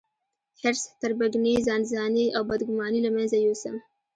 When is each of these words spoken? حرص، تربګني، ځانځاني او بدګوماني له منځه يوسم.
حرص، 0.61 0.83
تربګني، 0.99 1.55
ځانځاني 1.67 2.25
او 2.35 2.41
بدګوماني 2.49 2.99
له 3.03 3.11
منځه 3.15 3.37
يوسم. 3.45 3.75